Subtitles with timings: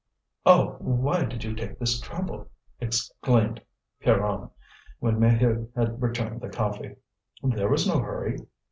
[0.47, 0.77] "Oh!
[0.79, 3.61] why did you take this trouble?" exclaimed
[4.01, 4.49] Pierronne,
[4.97, 6.95] when Maheude had returned the coffee.
[7.43, 8.37] "There was no hurry."